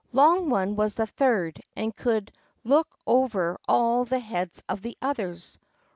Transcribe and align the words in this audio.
Long 0.13 0.49
one 0.49 0.75
was 0.75 0.95
the 0.95 1.05
third, 1.05 1.61
and 1.75 1.95
could 1.95 2.31
look 2.63 2.87
over 3.05 3.59
all 3.67 4.03
the 4.03 4.17
heads 4.17 4.63
of 4.67 4.81
the 4.81 4.97
others. 4.99 5.59